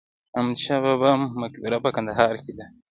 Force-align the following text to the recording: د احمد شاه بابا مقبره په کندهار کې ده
د 0.03 0.03
احمد 0.37 0.57
شاه 0.65 0.81
بابا 0.83 1.11
مقبره 1.43 1.77
په 1.83 1.89
کندهار 1.95 2.35
کې 2.43 2.51
ده 2.57 2.65